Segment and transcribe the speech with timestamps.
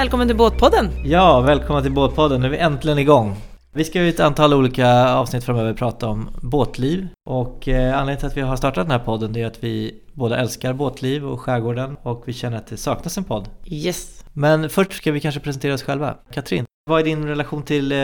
[0.00, 0.90] Välkommen till Båtpodden!
[1.04, 2.40] Ja, välkomna till Båtpodden.
[2.40, 3.36] Nu är vi äntligen igång.
[3.72, 8.26] Vi ska i ett antal olika avsnitt framöver prata om båtliv och eh, anledningen till
[8.26, 11.96] att vi har startat den här podden är att vi båda älskar båtliv och skärgården
[12.02, 13.48] och vi känner att det saknas en podd.
[13.64, 14.24] Yes!
[14.32, 16.14] Men först ska vi kanske presentera oss själva.
[16.32, 17.98] Katrin, vad är din relation till eh,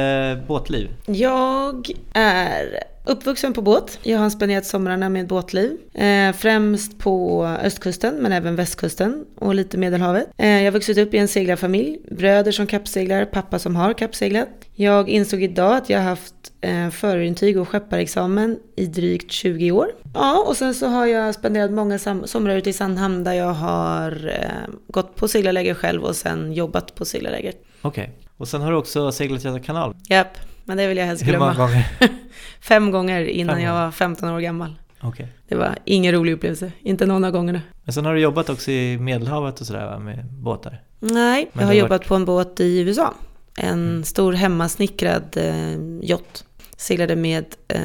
[0.46, 0.90] båtliv?
[1.06, 3.98] Jag är uppvuxen på båt.
[4.02, 5.76] Jag har spenderat somrarna med båtliv.
[5.94, 10.28] Eh, främst på östkusten men även västkusten och lite medelhavet.
[10.36, 11.98] Eh, jag har vuxit upp i en seglarfamilj.
[12.10, 14.48] Bröder som kappseglar, pappa som har kappseglat.
[14.74, 19.88] Jag insåg idag att jag har haft eh, förintyg och skepparexamen i drygt 20 år.
[20.14, 24.28] Ja, och sen så har jag spenderat många somrar ute i Sandhamn där jag har
[24.28, 27.52] eh, gått på seglarläger själv och sen jobbat på seglarläger.
[27.82, 28.14] Okej, okay.
[28.36, 29.96] och sen har du också seglat Göta kanal?
[30.08, 31.52] Japp, men det vill jag helst glömma.
[31.52, 31.88] Hur många gånger?
[32.60, 34.74] Fem gånger innan Fem jag var 15 år gammal.
[35.02, 35.26] Okay.
[35.48, 37.60] Det var ingen rolig upplevelse, inte någon av gångerna.
[37.84, 40.82] Men sen har du jobbat också i Medelhavet och sådär med båtar?
[40.98, 42.08] Nej, Men jag har jobbat varit...
[42.08, 43.14] på en båt i USA.
[43.56, 44.04] En mm.
[44.04, 46.44] stor hemmasnickrad eh, yacht.
[46.76, 47.80] Seglade med eh,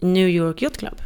[0.00, 1.02] New York Yacht Club.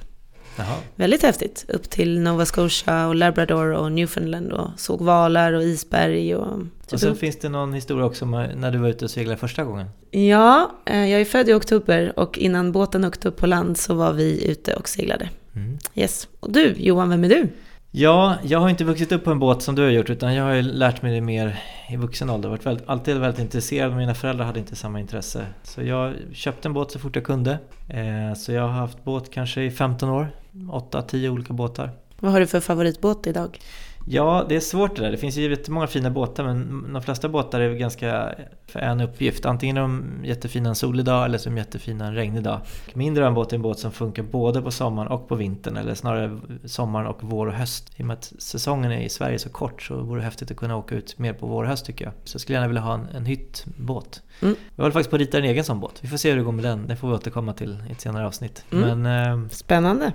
[0.56, 0.77] Jaha.
[0.97, 1.64] Väldigt häftigt.
[1.69, 6.36] Upp till Nova Scotia och Labrador och Newfoundland och såg valar och isberg.
[6.36, 6.60] Och,
[6.92, 9.86] och sen finns det någon historia också när du var ute och seglade första gången.
[10.10, 13.94] Ja, eh, jag är född i oktober och innan båten åkte upp på land så
[13.94, 15.28] var vi ute och seglade.
[15.56, 15.78] Mm.
[15.94, 16.28] Yes.
[16.41, 17.48] Och du, Johan, vem är du?
[17.97, 20.45] Ja, jag har inte vuxit upp på en båt som du har gjort utan jag
[20.45, 22.48] har lärt mig det mer i vuxen ålder.
[22.48, 25.47] Jag har varit alltid väldigt intresserad men mina föräldrar hade inte samma intresse.
[25.62, 27.59] Så jag köpte en båt så fort jag kunde.
[27.89, 30.28] Eh, så jag har haft båt kanske i 15 år.
[30.53, 31.91] 8-10 olika båtar.
[32.20, 33.59] Vad har du för favoritbåt idag?
[34.06, 35.10] Ja, det är svårt det där.
[35.10, 38.34] Det finns ju jättemånga fina båtar men de flesta båtar är ganska
[38.66, 39.47] för en uppgift.
[39.47, 42.60] Antingen är de jättefina en solig dag eller så är de jättefina en regnig dag.
[42.94, 46.38] Min drömbåt är en båt som funkar både på sommaren och på vintern eller snarare
[46.64, 47.92] sommaren och vår och höst.
[47.97, 50.56] I och med att säsongen är i Sverige så kort så vore det häftigt att
[50.56, 52.15] kunna åka ut mer på vår och höst tycker jag.
[52.25, 54.22] Så jag skulle gärna vilja ha en, en hyttbåt.
[54.42, 54.54] Mm.
[54.76, 55.98] Jag håller faktiskt på att rita en egen sån båt.
[56.00, 56.86] Vi får se hur det går med den.
[56.86, 58.65] Det får vi återkomma till i ett senare avsnitt.
[58.72, 59.00] Mm.
[59.00, 60.12] Men, eh, Spännande!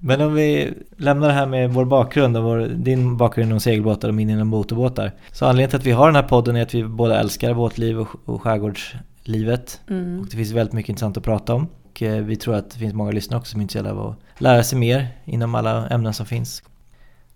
[0.00, 4.08] Men om vi lämnar det här med vår bakgrund, och vår, din bakgrund inom segelbåtar
[4.08, 5.12] och min inom motorbåtar.
[5.32, 8.00] Så anledningen till att vi har den här podden är att vi båda älskar båtliv
[8.00, 9.80] och, och skärgårdslivet.
[9.90, 10.20] Mm.
[10.20, 11.66] Och det finns väldigt mycket intressant att prata om.
[11.90, 14.42] Och eh, vi tror att det finns många lyssnare också som är intresserade av att
[14.42, 16.62] lära sig mer inom alla ämnen som finns.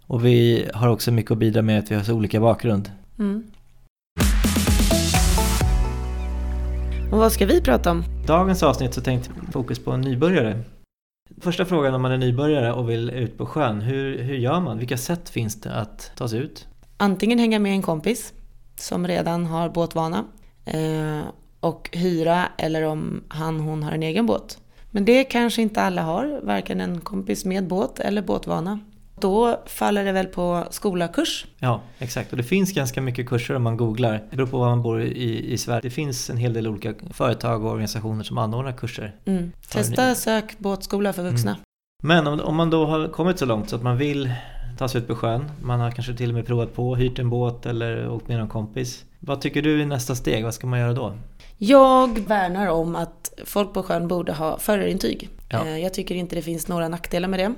[0.06, 2.91] Och vi har också mycket att bidra med att vi har så olika bakgrund.
[3.19, 3.44] Mm.
[7.12, 8.04] Och vad ska vi prata om?
[8.27, 10.62] Dagens avsnitt så tänkte fokus på en nybörjare.
[11.41, 13.80] Första frågan om man är nybörjare och vill ut på sjön.
[13.80, 14.78] Hur, hur gör man?
[14.78, 16.66] Vilka sätt finns det att ta sig ut?
[16.96, 18.32] Antingen hänga med en kompis
[18.76, 20.24] som redan har båtvana
[20.64, 21.20] eh,
[21.60, 24.58] och hyra eller om han hon har en egen båt.
[24.91, 28.80] Men det kanske inte alla har, varken en kompis med båt eller båtvana.
[29.20, 31.47] Då faller det väl på skola-kurs.
[31.58, 32.31] Ja, exakt.
[32.31, 34.22] Och det finns ganska mycket kurser om man googlar.
[34.31, 35.81] Det beror på var man bor i, i Sverige.
[35.82, 39.14] Det finns en hel del olika företag och organisationer som anordnar kurser.
[39.25, 39.53] Mm.
[39.69, 41.50] Testa sök båtskola för vuxna.
[41.50, 41.62] Mm.
[42.03, 44.30] Men om, om man då har kommit så långt så att man vill
[44.78, 45.50] ta sig ut på sjön.
[45.62, 48.48] Man har kanske till och med provat på, hyrt en båt eller åkt med någon
[48.48, 49.04] kompis.
[49.19, 50.44] Vad tycker du är nästa steg?
[50.44, 51.12] Vad ska man göra då?
[51.59, 55.28] Jag värnar om att folk på sjön borde ha förarintyg.
[55.48, 55.66] Ja.
[55.66, 57.54] Eh, jag tycker inte det finns några nackdelar med det.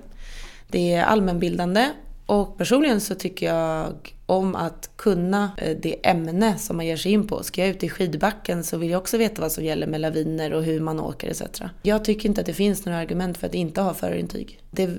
[0.72, 1.90] Det är allmänbildande
[2.26, 7.12] och personligen så tycker jag om att kunna eh, det ämne som man ger sig
[7.12, 7.42] in på.
[7.42, 10.52] Ska jag ut i skidbacken så vill jag också veta vad som gäller med laviner
[10.52, 11.62] och hur man åker etc.
[11.82, 14.60] Jag tycker inte att det finns några argument för att inte ha förarintyg.
[14.70, 14.90] Det eh,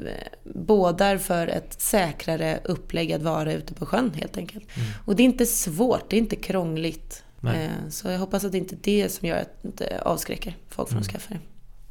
[0.43, 4.77] bådar för ett säkrare upplägg att vara ute på sjön helt enkelt.
[4.77, 4.87] Mm.
[5.05, 7.23] Och det är inte svårt, det är inte krångligt.
[7.39, 7.65] Nej.
[7.65, 10.89] Eh, så jag hoppas att det inte är det som gör att det avskräcker folk
[10.89, 11.13] från att mm.
[11.13, 11.39] skaffa det.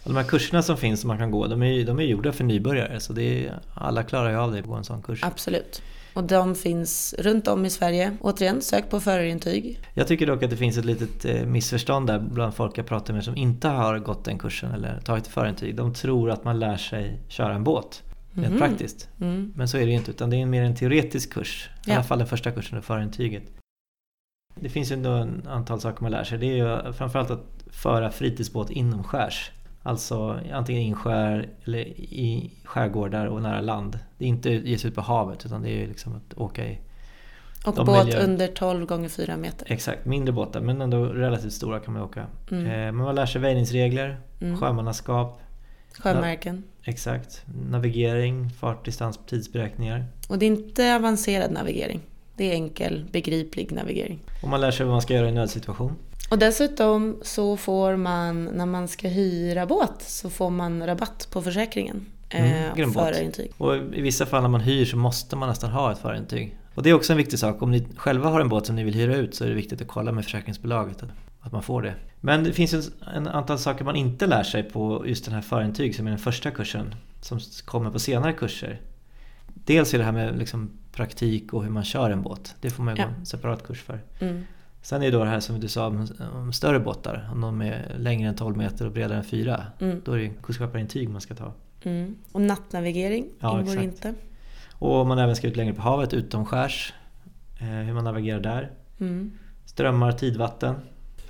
[0.05, 2.33] Och de här kurserna som finns som man kan gå, de är, de är gjorda
[2.33, 3.01] för nybörjare.
[3.01, 5.21] Så det är, alla klarar ju av det på en sån kurs.
[5.23, 5.83] Absolut.
[6.15, 8.17] Och de finns runt om i Sverige.
[8.21, 9.79] Återigen, sök på förarintyg.
[9.95, 13.15] Jag tycker dock att det finns ett litet eh, missförstånd där bland folk jag pratar
[13.15, 15.77] med som inte har gått den kursen eller tagit förarintyg.
[15.77, 18.03] De tror att man lär sig köra en båt.
[18.35, 18.59] Rent mm.
[18.59, 19.09] praktiskt.
[19.21, 19.53] Mm.
[19.57, 21.71] Men så är det ju inte utan det är mer en teoretisk kurs.
[21.87, 21.95] I ja.
[21.95, 23.43] alla fall den första kursen, det förintyget.
[24.55, 26.39] Det finns ju ändå en antal saker man lär sig.
[26.39, 29.51] Det är ju framförallt att föra fritidsbåt inomskärs.
[29.83, 33.99] Alltså antingen inskär eller i skärgårdar och nära land.
[34.19, 36.79] Det är inte ge sig ut på havet utan det är liksom att åka i
[37.65, 38.25] och båt miljö...
[38.25, 39.73] under 12 gånger 4 meter.
[39.73, 42.27] Exakt, mindre båtar men ändå relativt stora kan man åka.
[42.51, 42.67] Mm.
[42.67, 44.59] Eh, men man lär sig väjningsregler, mm.
[44.59, 45.41] sjömannaskap.
[45.99, 46.57] Sjömärken.
[46.57, 47.45] Na exakt.
[47.71, 50.05] Navigering, fart, distans, tidsberäkningar.
[50.29, 52.01] Och det är inte avancerad navigering.
[52.37, 54.21] Det är enkel, begriplig navigering.
[54.43, 55.97] Och man lär sig vad man ska göra i nödsituation.
[56.33, 61.43] Och dessutom så får man, när man ska hyra båt, så får man rabatt på
[61.43, 62.07] försäkringen.
[62.29, 63.53] Mm, eh, förarintyg.
[63.59, 66.57] Och i vissa fall när man hyr så måste man nästan ha ett förarintyg.
[66.75, 67.63] Och det är också en viktig sak.
[67.63, 69.81] Om ni själva har en båt som ni vill hyra ut så är det viktigt
[69.81, 71.03] att kolla med försäkringsbolaget
[71.41, 71.95] att, man får det.
[72.21, 72.83] Men det finns en,
[73.15, 76.19] en antal saker man inte lär sig på just den här förintyg som är den
[76.19, 76.95] första kursen.
[77.21, 78.81] Som kommer på senare kurser.
[79.47, 82.55] Dels är det här med liksom praktik och hur man kör en båt.
[82.61, 83.09] Det får man ju ja.
[83.09, 84.01] gå en separat kurs för.
[84.21, 84.45] Mm.
[84.83, 87.29] Sen är det då det här som du sa om, om större båtar.
[87.33, 89.67] Om de är längre än 12 meter och bredare än 4.
[89.81, 90.03] Mm.
[90.05, 91.53] Då är det kustskepparintyg man ska ta.
[91.83, 92.17] Mm.
[92.33, 93.85] Och nattnavigering ja, ingår exakt.
[93.85, 94.15] inte.
[94.73, 96.95] Och om man även ska ut längre på havet utomskärs.
[97.61, 98.71] Eh, hur man navigerar där.
[99.01, 99.33] Mm.
[99.65, 100.75] Strömmar, tidvatten.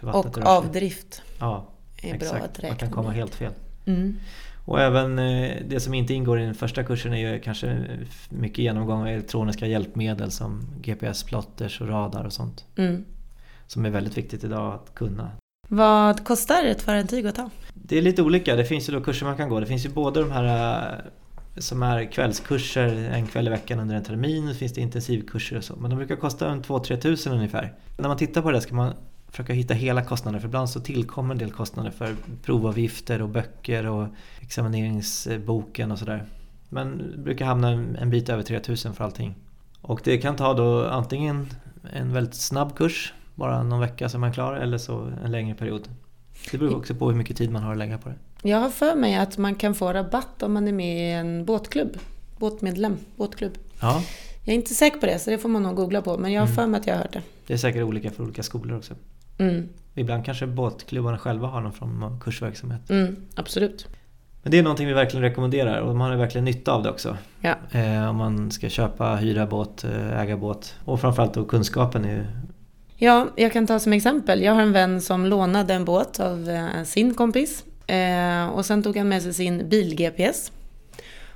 [0.00, 1.22] Och avdrift.
[1.38, 1.68] Ja,
[2.02, 2.32] är exakt.
[2.32, 3.52] Bra att räkna man kan komma helt fel.
[3.86, 4.16] Mm.
[4.64, 7.84] Och även eh, det som inte ingår i den första kursen är ju kanske
[8.28, 12.64] mycket genomgång av elektroniska hjälpmedel som GPS-plotters och radar och sånt.
[12.76, 13.04] Mm.
[13.66, 15.30] Som är väldigt viktigt idag att kunna.
[15.68, 17.50] Vad kostar ett förintyg att ta?
[17.74, 18.56] Det är lite olika.
[18.56, 19.60] Det finns ju då kurser man kan gå.
[19.60, 21.04] Det finns ju både de här
[21.56, 24.46] eh, som är kvällskurser en kväll i veckan under en termin.
[24.46, 25.76] Det finns det intensivkurser och så.
[25.76, 27.74] Men de brukar kosta en 2-3 tusen ungefär.
[27.98, 28.92] När man tittar på det ska man
[29.28, 33.86] försöka hitta hela kostnaden för ibland så tillkommer en del kostnader för provavgifter och böcker
[33.86, 34.08] och
[34.40, 36.26] examineringsboken och sådär.
[36.68, 39.34] Men det brukar hamna en bit över 3000 för allting.
[39.80, 41.48] Och det kan ta då antingen
[41.92, 45.54] en väldigt snabb kurs, bara någon vecka så är man klar, eller så en längre
[45.54, 45.88] period.
[46.50, 48.48] Det beror också på hur mycket tid man har att lägga på det.
[48.48, 51.44] Jag har för mig att man kan få rabatt om man är med i en
[51.44, 51.96] båtklubb.
[52.38, 53.58] Båtmedlem, båtklubb.
[53.80, 54.02] Ja.
[54.44, 56.18] Jag är inte säker på det, så det får man nog googla på.
[56.18, 56.56] Men jag har mm.
[56.56, 57.22] för mig att jag har hört det.
[57.46, 58.94] Det är säkert olika för olika skolor också.
[59.38, 59.68] Mm.
[59.94, 62.90] Ibland kanske båtklubbarna själva har någon form av kursverksamhet.
[62.90, 63.88] Mm, absolut.
[64.42, 67.16] Men det är någonting vi verkligen rekommenderar och man har verkligen nytta av det också.
[67.40, 67.54] Ja.
[67.70, 70.74] Eh, om man ska köpa, hyra båt, eh, äga båt.
[70.84, 72.26] Och framförallt då kunskapen är.
[73.04, 74.42] Ja, jag kan ta som exempel.
[74.42, 77.64] Jag har en vän som lånade en båt av eh, sin kompis.
[77.86, 80.52] Eh, och sen tog han med sig sin bil-GPS.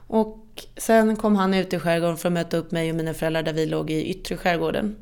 [0.07, 3.43] Och sen kom han ut i skärgården för att möta upp mig och mina föräldrar
[3.43, 4.97] där vi låg i yttre skärgården.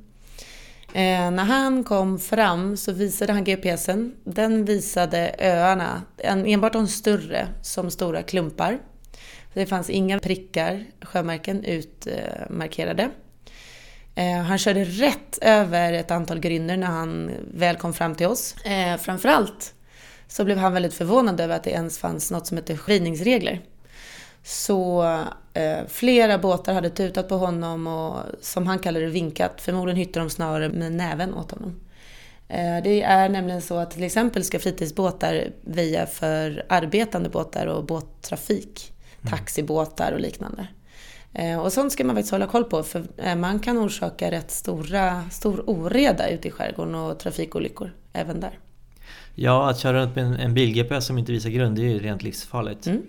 [0.93, 4.15] Eh, när han kom fram så visade han GPSen.
[4.25, 8.79] Den visade öarna, en, enbart de större, som stora klumpar.
[9.55, 13.11] Det fanns inga prickar, sjömärken, utmarkerade.
[14.15, 18.55] Eh, han körde rätt över ett antal grynnor när han väl kom fram till oss.
[18.65, 19.75] Eh, framförallt
[20.29, 23.61] så blev han väldigt förvånad över att det ens fanns något som heter spridningsregler.
[24.43, 25.05] Så
[25.55, 29.61] eh, flera båtar hade tutat på honom och som han kallade det vinkat.
[29.61, 31.81] Förmodligen hytte de snarare med näven åt honom.
[32.49, 37.85] Eh, det är nämligen så att till exempel ska fritidsbåtar via för arbetande båtar och
[37.85, 38.93] båttrafik.
[39.21, 39.31] Mm.
[39.31, 40.67] Taxibåtar och liknande.
[41.35, 44.51] Eh, och sånt ska man faktiskt hålla koll på för eh, man kan orsaka rätt
[44.51, 48.59] stora, stor oreda ute i skärgården och trafikolyckor även där.
[49.35, 52.23] Ja, att köra runt med en bil-GPS som inte visar grund det är ju rent
[52.23, 52.87] livsfarligt.
[52.87, 53.03] Mm.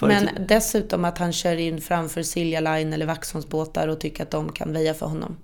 [0.00, 4.30] Men dessutom att han kör in framför Silja Line eller Vaxholms båtar och tycker att
[4.30, 5.36] de kan väja för honom.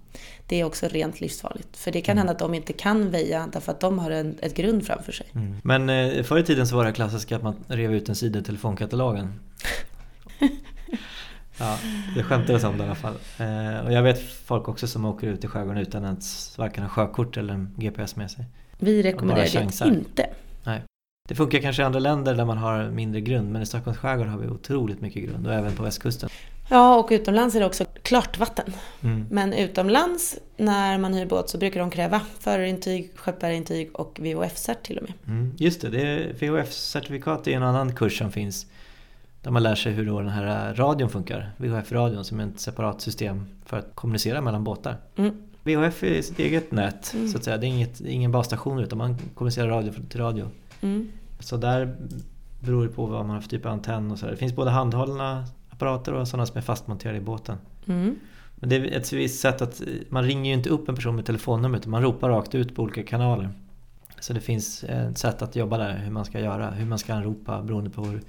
[0.47, 1.77] Det är också rent livsfarligt.
[1.77, 2.19] För det kan mm.
[2.19, 5.27] hända att de inte kan väja därför att de har en, ett grund framför sig.
[5.35, 5.57] Mm.
[5.63, 8.39] Men eh, förr i tiden så var det klassiska att man rev ut en sida
[8.39, 9.41] i telefonkatalogen.
[11.61, 11.79] ja,
[12.15, 13.15] det skämtades om det i alla fall.
[13.39, 16.91] Eh, och jag vet folk också som åker ut i skärgården utan att varken ha
[16.91, 18.45] sjökort eller GPS med sig.
[18.79, 20.31] Vi rekommenderar det inte.
[20.65, 20.83] Nej.
[21.29, 24.27] Det funkar kanske i andra länder där man har mindre grund men i Stockholms skärgård
[24.27, 26.29] har vi otroligt mycket grund och även på västkusten.
[26.71, 28.73] Ja, och utomlands är det också klart vatten.
[29.03, 29.27] Mm.
[29.31, 34.99] Men utomlands när man hyr båt så brukar de kräva förarintyg, skepparintyg och VHF-cert till
[34.99, 35.13] och med.
[35.27, 38.67] Mm, just det, det VHF-certifikat är en annan kurs som finns
[39.43, 41.51] där man lär sig hur då den här radion funkar.
[41.57, 44.97] VHF-radion som är ett separat system för att kommunicera mellan båtar.
[45.17, 45.35] Mm.
[45.63, 47.29] VHF är sitt eget nät mm.
[47.29, 47.57] så att säga.
[47.57, 50.49] Det är inget, ingen basstation utan man kommunicerar radio till radio.
[50.81, 51.09] Mm.
[51.39, 51.97] Så där
[52.61, 54.27] beror det på vad man har för typ av antenn och så.
[54.27, 57.57] Det finns både handhållna apparater och sådana som är fastmonterade i båten.
[57.87, 58.17] Mm.
[58.55, 61.27] Men det är ett visst sätt att man ringer ju inte upp en person med
[61.27, 63.51] telefonnummer utan man ropar rakt ut på olika kanaler.
[64.21, 67.15] Så det finns ett sätt att jobba där, hur man ska göra, hur man ska
[67.15, 68.23] anropa beroende på hur,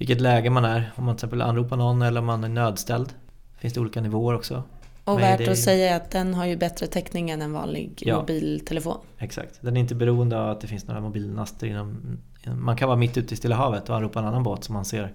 [0.00, 0.92] vilket läge man är.
[0.96, 3.14] Om man till exempel anropar någon eller om man är nödställd.
[3.58, 4.62] Finns det olika nivåer också.
[5.04, 8.98] Och värt att säga att den har ju bättre täckning än en vanlig ja, mobiltelefon.
[9.18, 12.18] Exakt, den är inte beroende av att det finns några mobilnaster inom...
[12.46, 14.84] Man kan vara mitt ute i Stilla havet och anropa en annan båt som man
[14.84, 15.12] ser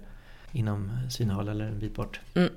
[0.52, 2.20] inom synhåll eller en bit bort.
[2.34, 2.50] Mm.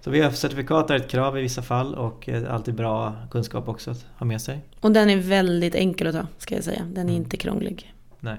[0.00, 4.26] Så VF-certifikat är ett krav i vissa fall och alltid bra kunskap också att ha
[4.26, 4.60] med sig.
[4.80, 6.80] Och den är väldigt enkel att ta, ska jag säga.
[6.80, 7.14] Den är mm.
[7.14, 7.94] inte krånglig.
[8.20, 8.38] Nej.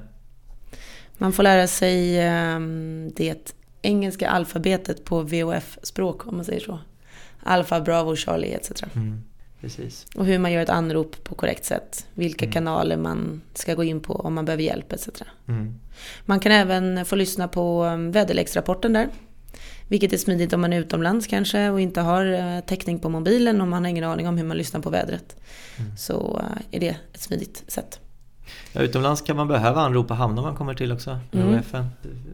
[1.17, 6.79] Man får lära sig um, det engelska alfabetet på VOF-språk om man säger så.
[7.43, 8.83] Alfa, Bravo, Charlie etc.
[8.95, 9.23] Mm,
[9.61, 10.05] precis.
[10.15, 12.07] Och hur man gör ett anrop på korrekt sätt.
[12.13, 12.53] Vilka mm.
[12.53, 15.09] kanaler man ska gå in på om man behöver hjälp etc.
[15.47, 15.79] Mm.
[16.25, 19.09] Man kan även få lyssna på um, väderleksrapporten där.
[19.87, 23.61] Vilket är smidigt om man är utomlands kanske och inte har eh, täckning på mobilen
[23.61, 25.35] och man har ingen aning om hur man lyssnar på vädret.
[25.77, 25.97] Mm.
[25.97, 27.99] Så eh, är det ett smidigt sätt.
[28.73, 31.19] Ja, utomlands kan man behöva anropa hamn om man kommer till också.
[31.31, 31.61] Mm.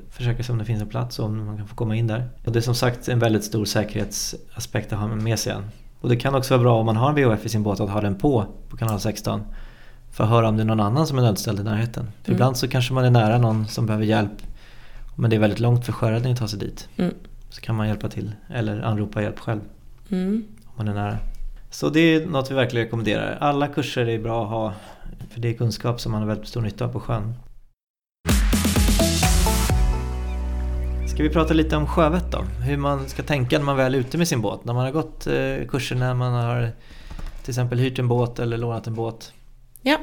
[0.09, 2.29] Försöka se om det finns en plats och om man kan få komma in där.
[2.45, 5.55] Och det är som sagt en väldigt stor säkerhetsaspekt att ha med sig.
[6.01, 7.89] Och det kan också vara bra om man har en VHF i sin båt att
[7.89, 9.41] ha den på, på kanal 16.
[10.11, 12.07] För att höra om det är någon annan som är nödställd i närheten.
[12.23, 12.35] För mm.
[12.35, 14.41] ibland så kanske man är nära någon som behöver hjälp.
[15.15, 16.89] Men det är väldigt långt för sjöräddningen att ta sig dit.
[16.97, 17.13] Mm.
[17.49, 19.61] Så kan man hjälpa till eller anropa hjälp själv.
[20.09, 20.43] Mm.
[20.65, 21.17] Om man är nära.
[21.73, 23.37] Så det är något vi verkligen rekommenderar.
[23.41, 24.73] Alla kurser är bra att ha.
[25.29, 27.33] För det är kunskap som man har väldigt stor nytta av på sjön.
[31.07, 32.41] Ska vi prata lite om sjövett då?
[32.41, 34.65] Hur man ska tänka när man väl är ute med sin båt.
[34.65, 36.71] När man har gått eh, kurser när man har
[37.41, 39.33] till exempel hyrt en båt eller lånat en båt.
[39.81, 39.97] Ja.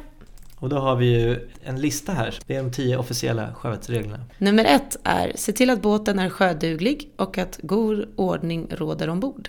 [0.56, 2.38] Och då har vi ju en lista här.
[2.46, 4.18] Det är de tio officiella sjövettsreglerna.
[4.38, 9.48] Nummer ett är se till att båten är sjöduglig och att god ordning råder ombord.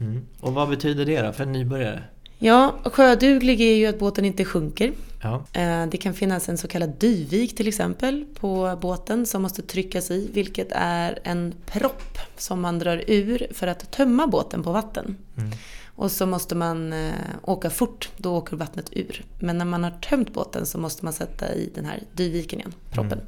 [0.00, 0.26] Mm.
[0.40, 2.02] Och vad betyder det då för en nybörjare?
[2.38, 4.92] Ja, sjöduglig är ju att båten inte sjunker.
[5.22, 5.44] Ja.
[5.52, 10.10] Eh, det kan finnas en så kallad dyvik till exempel på båten som måste tryckas
[10.10, 15.16] i, vilket är en propp som man drar ur för att tömma båten på vatten.
[15.36, 15.50] Mm.
[15.96, 19.24] Och så måste man eh, åka fort, då åker vattnet ur.
[19.38, 22.74] Men när man har tömt båten så måste man sätta i den här dyviken igen,
[22.90, 23.12] proppen.
[23.12, 23.26] Mm.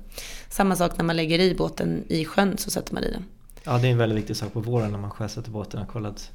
[0.48, 3.24] Samma sak när man lägger i båten i sjön så sätter man i den.
[3.64, 5.80] Ja, det är en väldigt viktig sak på våren när man sjösätter båten.
[5.80, 6.30] Jag kollat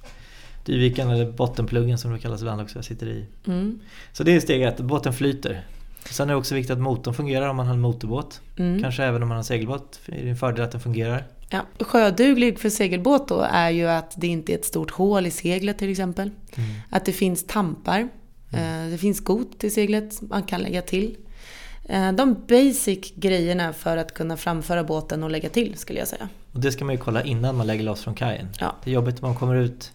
[0.66, 3.26] dyviken eller bottenpluggen som det kallas ibland också, jag sitter i.
[3.48, 3.80] Mm.
[4.14, 5.66] Så det är steg ett, båten flyter.
[6.10, 8.42] Sen är det också viktigt att motorn fungerar om man har en motorbåt.
[8.58, 8.82] Mm.
[8.82, 11.28] Kanske även om man har en segelbåt är det en fördel att den fungerar.
[11.50, 15.32] Ja, sjöduglig för segelbåt då är ju att det inte är ett stort hål i
[15.32, 16.32] seglet till exempel.
[16.56, 16.70] Mm.
[16.90, 18.08] Att det finns tampar.
[18.52, 18.86] Mm.
[18.86, 21.18] Eh, det finns got i seglet man kan lägga till.
[21.90, 26.30] Eh, de basic grejerna för att kunna framföra båten och lägga till skulle jag säga.
[26.54, 28.48] Och det ska man ju kolla innan man lägger loss från kajen.
[28.60, 28.76] Ja.
[28.84, 29.92] Det är jobbigt om man kommer ut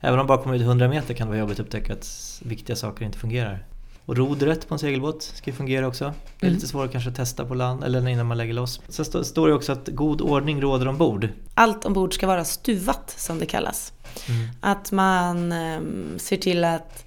[0.00, 2.40] Även om man bara kommer ut 100 meter kan det vara jobbigt att upptäcka att
[2.44, 3.66] viktiga saker inte fungerar.
[4.06, 6.04] Och rodret på en segelbåt ska ju fungera också.
[6.40, 6.68] Det är lite mm.
[6.68, 8.80] svårare kanske att testa på land eller innan man lägger loss.
[8.88, 11.28] Sen stå, står det också att god ordning råder ombord.
[11.54, 13.92] Allt ombord ska vara stuvat som det kallas.
[14.28, 14.48] Mm.
[14.60, 15.80] Att man eh,
[16.16, 17.04] ser till att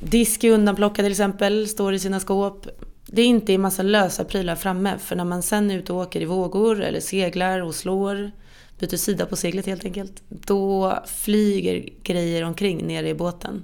[0.00, 2.66] disk är undanplockad till exempel, står i sina skåp.
[3.06, 5.98] Det är inte en massa lösa prylar framme för när man sen är ute och
[5.98, 8.30] åker i vågor eller seglar och slår
[8.78, 10.22] byter sida på seglet helt enkelt.
[10.28, 13.62] Då flyger grejer omkring nere i båten.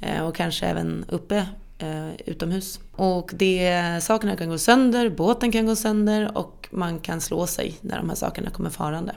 [0.00, 1.46] Eh, och kanske även uppe
[1.78, 2.80] eh, utomhus.
[2.92, 7.74] Och det, sakerna kan gå sönder, båten kan gå sönder och man kan slå sig
[7.80, 9.14] när de här sakerna kommer farande.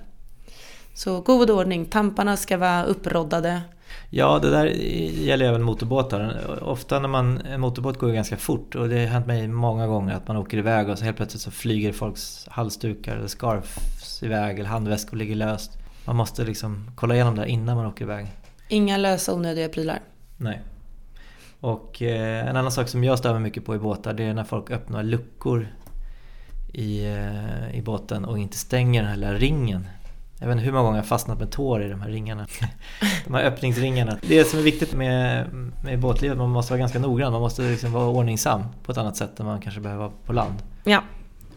[0.93, 3.61] Så god ordning, tamparna ska vara upproddade.
[4.09, 6.59] Ja, det där gäller även motorbåtar.
[6.61, 9.87] Ofta när man, en motorbåt går ju ganska fort och det har hänt mig många
[9.87, 13.77] gånger att man åker iväg och så helt plötsligt så flyger folks halsdukar eller scarf
[14.23, 15.77] iväg eller handväskor ligger löst.
[16.05, 18.27] Man måste liksom kolla igenom det innan man åker iväg.
[18.67, 19.99] Inga lösa onödiga prylar.
[20.37, 20.61] Nej.
[21.59, 24.33] Och eh, en annan sak som jag stör mig mycket på i båtar det är
[24.33, 25.67] när folk öppnar luckor
[26.73, 29.87] i, eh, i båten och inte stänger den här lilla ringen.
[30.39, 32.47] Jag vet inte hur många gånger jag fastnat med tår i de här ringarna.
[33.25, 34.17] De här öppningsringarna.
[34.21, 35.47] Det som är viktigt med,
[35.83, 37.31] med båtlivet, man måste vara ganska noggrann.
[37.31, 40.33] Man måste liksom vara ordningsam på ett annat sätt än man kanske behöver vara på
[40.33, 40.55] land.
[40.83, 41.03] Ja.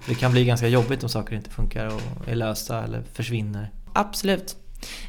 [0.06, 3.70] Det kan bli ganska jobbigt om saker inte funkar och är lösa eller försvinner.
[3.92, 4.56] Absolut.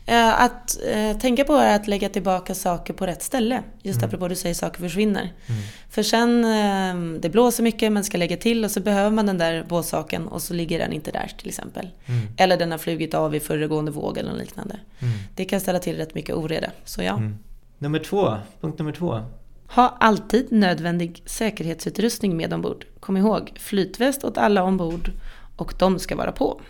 [0.05, 3.63] Eh, att eh, tänka på är att lägga tillbaka saker på rätt ställe.
[3.81, 4.07] Just mm.
[4.07, 5.21] apropå du säger saker försvinner.
[5.21, 5.61] Mm.
[5.89, 9.37] För sen, eh, det blåser mycket, man ska lägga till och så behöver man den
[9.37, 11.89] där båtsaken och så ligger den inte där till exempel.
[12.05, 12.27] Mm.
[12.37, 14.79] Eller den har flugit av i föregående våg eller något liknande.
[14.99, 15.13] Mm.
[15.35, 16.71] Det kan ställa till rätt mycket oreda.
[16.85, 17.13] Så ja.
[17.13, 17.37] Mm.
[17.77, 19.25] Nummer två, punkt nummer två.
[19.75, 22.85] Ha alltid nödvändig säkerhetsutrustning med ombord.
[22.99, 25.11] Kom ihåg, flytväst åt alla ombord
[25.55, 26.61] och de ska vara på.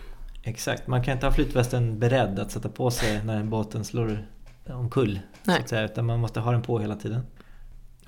[0.42, 4.26] Exakt, man kan inte ha flytvästen beredd att sätta på sig när båten slår
[4.68, 5.20] omkull.
[5.44, 5.56] Nej.
[5.56, 7.20] Så att säga, utan man måste ha den på hela tiden.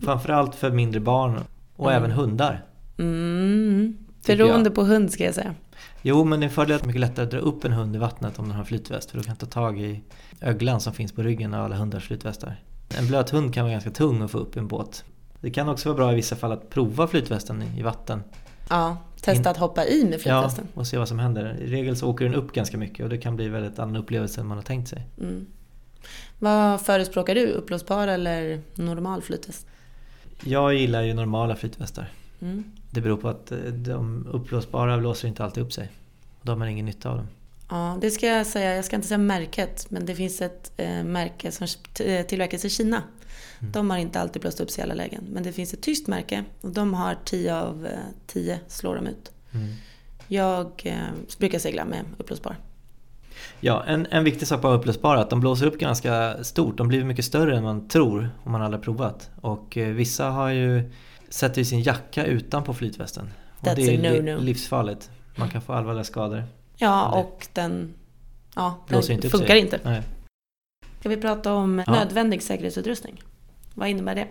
[0.04, 1.40] Framförallt för mindre barn
[1.76, 2.02] och mm.
[2.02, 2.64] även hundar.
[2.98, 3.96] Mm.
[4.26, 5.54] Beroende på hund ska jag säga.
[6.02, 7.72] Jo, men det är en fördel att det är mycket lättare att dra upp en
[7.72, 9.10] hund i vattnet om den har flytväst.
[9.10, 10.02] För då kan ta tag i
[10.40, 12.60] öglan som finns på ryggen av alla hundars flytvästar.
[12.88, 15.04] En blöt hund kan vara ganska tung att få upp i en båt.
[15.40, 18.22] Det kan också vara bra i vissa fall att prova flytvästen i vatten.
[18.70, 20.68] Ja, testa att hoppa i med flytvästen.
[20.74, 21.56] Ja, och se vad som händer.
[21.60, 24.40] I regel så åker den upp ganska mycket och det kan bli väldigt annan upplevelse
[24.40, 25.06] än man har tänkt sig.
[25.20, 25.46] Mm.
[26.38, 27.46] Vad förespråkar du?
[27.46, 29.66] Uppblåsbar eller normal flytväst?
[30.44, 32.10] Jag gillar ju normala flytvästar.
[32.40, 32.64] Mm.
[32.90, 35.90] Det beror på att eh, de uppblåsbara blåser inte alltid upp sig.
[36.42, 37.26] då har man ingen nytta av dem.
[37.68, 38.74] Ja, det ska jag säga.
[38.76, 41.66] Jag ska inte säga märket, men det finns ett eh, märke som
[42.26, 43.02] tillverkas i Kina
[43.60, 43.72] Mm.
[43.72, 45.24] De har inte alltid blåst upp sig i alla lägen.
[45.32, 47.88] Men det finns ett tyst märke och de har 10 av
[48.26, 49.32] 10 slår de ut.
[49.54, 49.74] Mm.
[50.28, 50.96] Jag eh,
[51.38, 52.56] brukar segla med uppblåsbar.
[53.60, 56.78] Ja, en, en viktig sak på upplösbara är att de blåser upp ganska stort.
[56.78, 59.30] De blir mycket större än man tror om man aldrig provat.
[59.40, 60.90] Och eh, vissa har ju
[61.28, 63.30] sätter sin jacka utanpå flytvästen.
[63.60, 64.40] Och That's det är a li- no-no.
[64.40, 65.10] livsfarligt.
[65.36, 66.44] Man kan få allvarliga skador.
[66.76, 67.94] Ja, och den,
[68.54, 69.80] ja, den inte funkar inte.
[69.84, 70.02] Nej.
[71.00, 71.92] Ska vi prata om Ja.
[71.92, 73.22] nödvändig säkerhetsutrustning?
[73.74, 74.26] Vad innebär det?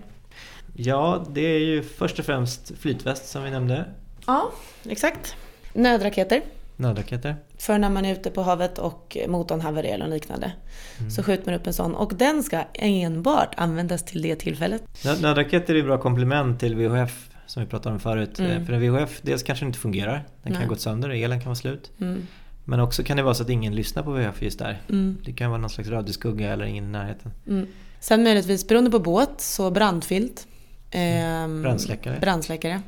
[0.74, 3.86] Ja, det är ju först och främst flytväst som vi nämnde.
[4.28, 4.52] Ja,
[4.90, 5.36] exakt.
[5.74, 6.42] Nödraketer.
[6.76, 7.36] Nödraketer.
[7.58, 10.52] För när man är ute på havet och motorn havererar eller liknande.
[11.00, 11.12] Mm.
[11.12, 11.96] Så skjuter man upp en sån.
[11.96, 14.84] Och den ska enbart användas till det tillfället.
[15.06, 18.40] Nö- Nödraketer är ju bra komplement till VHF som vi pratade om förut.
[18.40, 18.52] Mm.
[18.52, 20.14] Eh, För en VHF, dels kanske den inte fungerar.
[20.14, 20.62] Den kan Nej.
[20.62, 21.92] ha gått sönder, elen kan vara slut.
[22.02, 22.28] Mm.
[22.64, 24.82] Men också kan det vara så att ingen lyssnar på VHF just där.
[24.90, 25.18] Mm.
[25.26, 27.32] Det kan vara någon slags radioskugga eller ingen i närheten.
[27.48, 27.68] Mm.
[28.00, 30.48] Sen möjligtvis, beroende på båt, så brandfilt.
[30.92, 32.20] Ehm, Brandsläckare.
[32.20, 32.82] brandsläckare.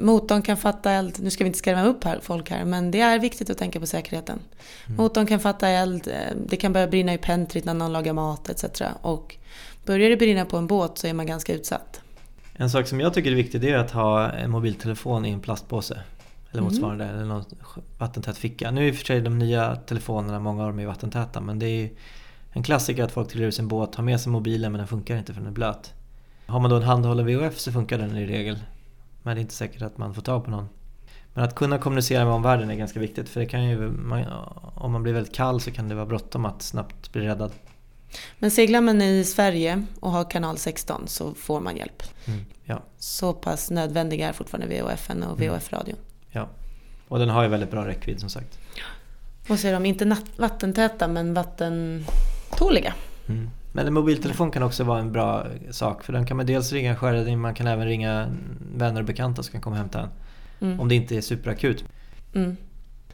[0.00, 3.00] Motorn kan fatta eld, nu ska vi inte skrämma upp här, folk här, men det
[3.00, 4.38] är viktigt att tänka på säkerheten.
[4.86, 4.96] Mm.
[4.96, 6.14] Motorn kan fatta eld, eh,
[6.46, 8.82] det kan börja brinna i pentrit när någon lagar mat etc.
[9.02, 9.36] Och
[9.86, 12.00] börjar det brinna på en båt så är man ganska utsatt.
[12.54, 15.94] En sak som jag tycker är viktig är att ha en mobiltelefon i en plastpåse.
[16.50, 16.72] Eller Mm.
[16.72, 17.44] motsvarande, eller någon
[17.98, 18.70] vattentät ficka.
[18.70, 21.40] Nu är i och för sig de nya telefonerna, många av dem är vattentäta.
[21.40, 21.90] Men det är
[22.50, 25.16] en klassiker att folk trillar ur sin båt, har med sig mobilen men den funkar
[25.16, 25.92] inte för den är blöt.
[26.46, 28.58] Har man då en handhållen VHF så funkar den i regel.
[29.22, 30.68] Men det är inte säkert att man får tag på någon.
[31.34, 33.28] Men att kunna kommunicera med omvärlden är ganska viktigt.
[33.28, 33.88] För det kan ju,
[34.74, 37.52] om man blir väldigt kall så kan det vara bråttom att snabbt bli räddad.
[38.38, 42.02] Men seglar man i Sverige och har kanal 16 så får man hjälp.
[42.26, 42.40] Mm.
[42.64, 45.52] Ja, Så pass nödvändiga är fortfarande VHFen och Mm.
[45.54, 45.96] VHF-radion.
[46.30, 46.48] ja.
[47.08, 48.58] Och den har ju väldigt bra räckvidd som sagt.
[49.48, 52.94] Och så är de inte vattentäta men vattentåliga.
[53.28, 53.50] Mm.
[53.72, 56.96] Men en mobiltelefon kan också vara en bra sak för den kan man dels ringa
[56.96, 58.36] sjöräddning, man kan även ringa
[58.76, 60.08] vänner och bekanta som kan komma och hämta en.
[60.68, 60.80] Mm.
[60.80, 61.84] Om det inte är superakut.
[62.34, 62.56] Mm.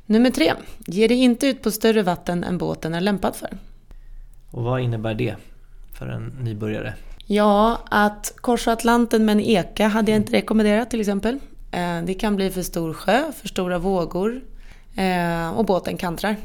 [0.07, 0.53] Nummer tre.
[0.87, 3.59] Ge dig inte ut på större vatten än båten är lämpad för.
[4.51, 5.37] Och vad innebär det
[5.99, 6.95] för en nybörjare?
[7.27, 11.39] Ja, att korsa Atlanten med en eka hade jag inte rekommenderat till exempel.
[11.71, 14.41] Eh, Det kan bli för stor sjö, för stora vågor
[14.97, 16.37] eh, och båten kantrar.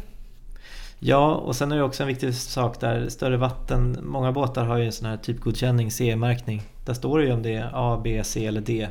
[1.00, 4.78] Ja, och sen är det också en viktig sak där, större vatten, många båtar har
[4.78, 6.62] ju en sån här typgodkänning, CE-märkning.
[6.86, 8.88] Där står det ju om det är A, B, C eller D.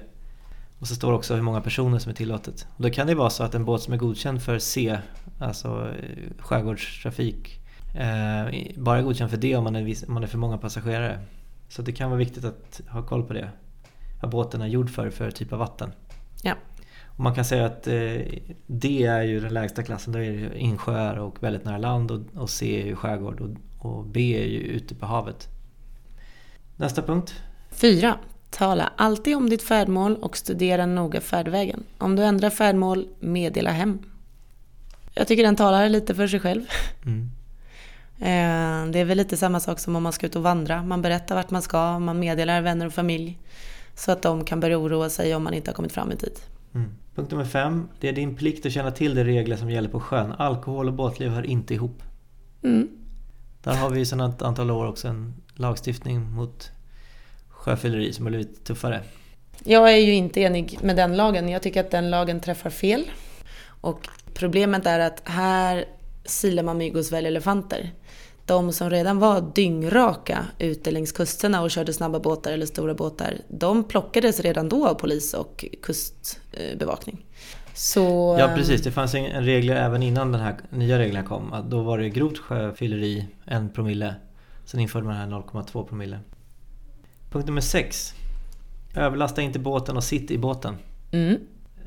[0.78, 2.66] Och så står det också hur många personer som är tillåtet.
[2.76, 4.98] Och då kan det vara så att en båt som är godkänd för C,
[5.40, 7.60] alltså eh, skärgårdstrafik,
[7.94, 11.20] eh, bara godkänd för D om man är, om man är för många passagerare.
[11.68, 13.50] Så det kan vara viktigt att ha koll på det.
[14.22, 15.92] Vad båten är gjord för, för typ av vatten.
[16.42, 16.54] Ja.
[17.06, 18.20] Och man kan säga att eh,
[18.66, 22.20] D är ju den lägsta klassen, då är det insjöar och väldigt nära land och,
[22.34, 23.50] och C är ju skärgård och,
[23.86, 25.48] och B är ju ute på havet.
[26.76, 27.34] Nästa punkt.
[27.70, 28.18] Fyra.
[28.50, 31.84] Tala alltid om ditt färdmål och studera noga färdvägen.
[31.98, 33.98] Om du ändrar färdmål, meddela hem.
[35.14, 36.62] Jag tycker den talar lite för sig själv.
[37.06, 37.30] Mm.
[38.18, 40.82] Eh, Det är väl lite samma sak som om man ska ut och vandra.
[40.82, 43.38] Man berättar vart man ska, man meddelar vänner och familj.
[43.94, 46.38] Så att de kan börja oroa sig om man inte har kommit fram i tid.
[46.74, 46.90] Mm.
[47.14, 47.88] Punkt nummer fem.
[48.00, 50.32] Det är din plikt att känna till de regler som gäller på sjön.
[50.32, 52.02] Alkohol och båtliv hör inte ihop.
[52.62, 52.88] Mm.
[53.62, 56.70] Där har vi sedan ett antal år också en lagstiftning mot
[57.48, 59.00] sjöfylleri som har blivit tuffare.
[59.64, 61.48] Jag är ju inte enig med den lagen.
[61.48, 63.04] Jag tycker att den lagen träffar fel.
[63.64, 65.84] Och problemet är att här
[66.24, 67.90] silar man mygg och sväljer elefanter.
[68.52, 73.34] De som redan var dyngraka ute längs kusterna och körde snabba båtar eller stora båtar,
[73.48, 77.24] de plockades redan då av polis och kustbevakning.
[77.74, 78.36] Så...
[78.38, 81.52] Ja precis, det fanns en regler även innan den här nya reglerna kom.
[81.52, 84.14] Att då var det grovt sjöfylleri, en promille.
[84.64, 86.18] Sen införde man här 0,2 promille.
[87.30, 88.14] Punkt nummer sex.
[88.96, 90.76] Överlasta inte båten och sitt i båten.
[91.12, 91.38] Mm.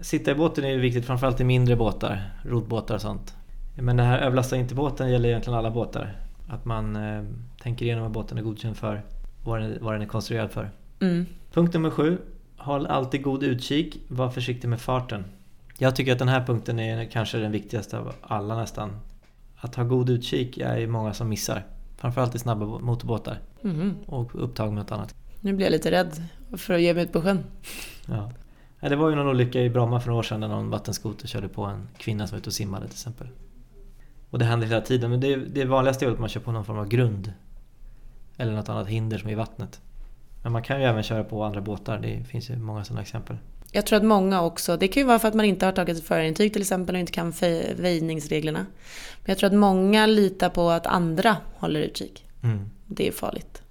[0.01, 3.33] Sitta i båten är viktigt framförallt i mindre båtar, roddbåtar och sånt.
[3.75, 6.24] Men det här överlasta inte båten gäller egentligen alla båtar.
[6.47, 7.23] Att man eh,
[7.61, 9.01] tänker igenom vad båten är godkänd för,
[9.43, 10.69] vad den, vad den är konstruerad för.
[10.99, 11.25] Mm.
[11.53, 12.17] Punkt nummer sju.
[12.57, 15.25] Håll alltid god utkik, var försiktig med farten.
[15.77, 18.91] Jag tycker att den här punkten är kanske den viktigaste av alla nästan.
[19.57, 21.63] Att ha god utkik är ju många som missar.
[21.97, 23.95] Framförallt i snabba motorbåtar Mhm.
[24.05, 25.15] och upptag med något annat.
[25.41, 26.23] Nu blir jag lite rädd
[26.57, 27.43] för att ge mig ut på sjön.
[28.07, 28.31] Ja,
[28.89, 31.47] Det var ju någon olycka i Bromma för några år sedan när någon vattenskoter körde
[31.47, 33.27] på en kvinna som var ute och simmade till exempel.
[34.29, 36.65] Och det händer hela tiden men det, det vanligaste är att man kör på någon
[36.65, 37.33] form av grund.
[38.37, 39.81] Eller något annat hinder som är i vattnet.
[40.43, 43.37] Men man kan ju även köra på andra båtar, det finns ju många sådana exempel.
[43.71, 45.97] Jag tror att många också, det kan ju vara för att man inte har tagit
[45.97, 47.33] ett förintyg till exempel och inte kan
[47.75, 48.59] väjningsreglerna.
[48.59, 52.25] Men jag tror att många litar på att andra håller utkik.
[52.43, 52.69] Mm.
[52.85, 53.61] Det är farligt.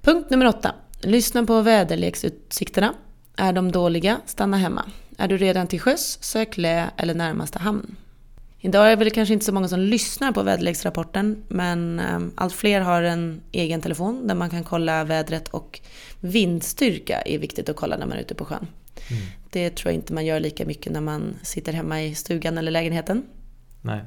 [0.00, 0.74] Punkt nummer åtta.
[1.00, 2.94] Lyssna på väderleksutsikterna.
[3.36, 4.82] Är de dåliga, stanna hemma.
[5.18, 7.96] Är du redan till sjöss, sök lä eller närmaste hamn.
[8.64, 12.80] Idag är det kanske inte så många som lyssnar på väderleksrapporten men ehm, allt fler
[12.80, 15.80] har en egen telefon där man kan kolla vädret och
[16.20, 18.66] vindstyrka är viktigt att kolla när man är ute på sjön.
[19.10, 19.22] Mm.
[19.50, 22.70] Det tror jag inte man gör lika mycket när man sitter hemma i stugan eller
[22.70, 23.22] lägenheten.
[23.80, 24.00] Nej,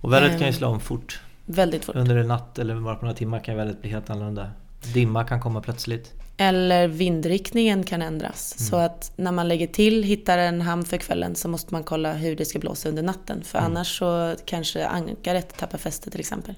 [0.00, 1.20] och vädret kan ju ehm, slå om fort.
[1.46, 1.96] Väldigt fort.
[1.96, 4.50] Under en natt eller bara på några timmar kan vädret bli helt annorlunda.
[4.94, 6.17] Dimma kan komma plötsligt.
[6.40, 8.56] Eller vindriktningen kan ändras.
[8.58, 8.70] Mm.
[8.70, 12.12] Så att när man lägger till, hittar en hamn för kvällen så måste man kolla
[12.12, 13.42] hur det ska blåsa under natten.
[13.44, 13.70] För mm.
[13.70, 16.54] annars så kanske ankaret tappar fäste till exempel.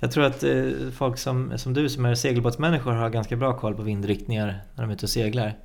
[0.00, 0.64] Jag tror att eh,
[0.96, 4.90] folk som, som du som är segelbåtsmänniskor har ganska bra koll på vindriktningar när de
[4.90, 5.58] är ute och seglar.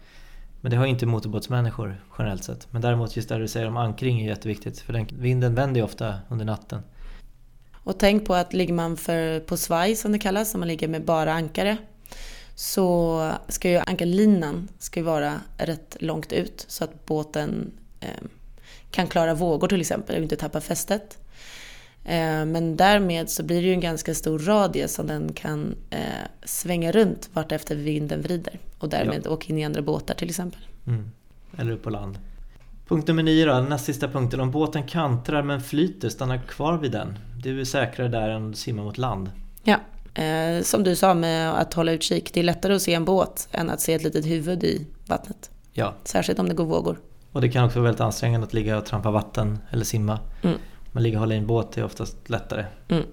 [0.61, 2.67] Men det har inte motorbåtsmänniskor generellt sett.
[2.71, 4.79] Men däremot just det du säger om ankring är jätteviktigt.
[4.79, 6.81] För den, vinden vänder ju ofta under natten.
[7.73, 10.87] Och tänk på att ligger man för, på svaj som det kallas, om man ligger
[10.87, 11.77] med bara ankare,
[12.55, 18.09] så ska ju ankarlinan ska vara rätt långt ut så att båten eh,
[18.91, 21.17] kan klara vågor till exempel och inte tappa fästet.
[22.03, 25.99] Eh, men därmed så blir det ju en ganska stor radie som den kan eh,
[26.43, 29.31] svänga runt vart efter vinden vrider och därmed ja.
[29.31, 30.61] åka in i andra båtar till exempel.
[30.87, 31.11] Mm.
[31.57, 32.19] Eller upp på land.
[32.87, 34.39] Punkt nummer nio då, näst sista punkten.
[34.39, 37.19] Om båten kantrar men flyter, stanna kvar vid den.
[37.43, 39.31] Du är säkrare där än att simma mot land.
[39.63, 39.79] Ja,
[40.15, 42.33] eh, som du sa med att hålla utkik.
[42.33, 45.49] Det är lättare att se en båt än att se ett litet huvud i vattnet.
[45.73, 45.93] Ja.
[46.03, 46.99] Särskilt om det går vågor.
[47.31, 50.19] Och det kan också vara väldigt ansträngande att ligga och trampa vatten eller simma.
[50.41, 50.57] Mm.
[50.91, 52.65] Men ligga och hålla i en båt är oftast lättare.
[52.87, 53.03] Mm.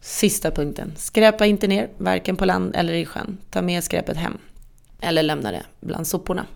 [0.00, 0.92] Sista punkten.
[0.96, 3.38] Skräpa inte ner, varken på land eller i sjön.
[3.50, 4.38] Ta med skräpet hem.
[5.00, 6.46] Eller lämna det bland soporna.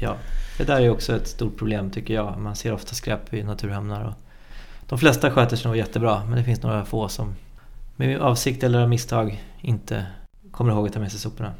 [0.00, 0.16] Ja,
[0.58, 2.38] det där är också ett stort problem tycker jag.
[2.38, 4.04] Man ser ofta skräp i naturhamnar.
[4.04, 4.12] Och
[4.88, 7.34] de flesta sköter sig nog jättebra men det finns några få som
[7.96, 10.06] med avsikt eller av misstag inte
[10.50, 11.52] kommer ihåg att ta med sig soporna.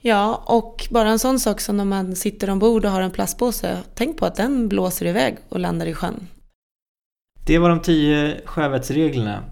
[0.00, 3.78] Ja, och bara en sån sak som när man sitter ombord och har en plastpåse.
[3.94, 6.26] Tänk på att den blåser iväg och landar i sjön.
[7.46, 9.44] Det var de tio sjövettsreglerna.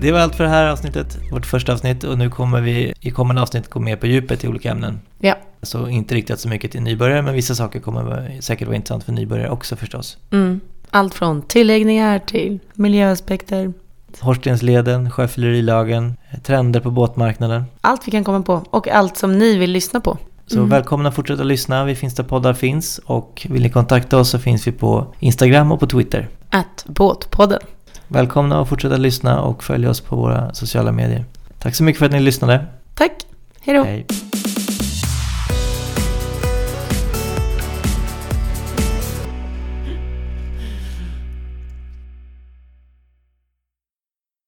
[0.00, 3.10] Det var allt för det här avsnittet, vårt första avsnitt och nu kommer vi i
[3.10, 5.00] kommande avsnitt gå mer på djupet i olika ämnen.
[5.18, 5.34] Ja.
[5.62, 9.12] Så inte riktigt så mycket till nybörjare men vissa saker kommer säkert vara intressant för
[9.12, 10.18] nybörjare också förstås.
[10.30, 10.60] Mm.
[10.90, 13.72] Allt från tilläggningar till miljöaspekter.
[14.20, 17.64] Horstensleden, sjöfyllerilagen, trender på båtmarknaden.
[17.80, 20.18] Allt vi kan komma på och allt som ni vill lyssna på.
[20.46, 20.68] Så mm.
[20.68, 21.84] välkomna att fortsätta lyssna.
[21.84, 25.72] Vi finns där poddar finns och vill ni kontakta oss så finns vi på Instagram
[25.72, 26.28] och på Twitter.
[26.50, 27.60] Att båtpodden.
[28.08, 31.24] Välkomna att fortsätta lyssna och följa oss på våra sociala medier.
[31.58, 32.66] Tack så mycket för att ni lyssnade.
[32.94, 33.12] Tack.
[33.60, 34.14] Hej då.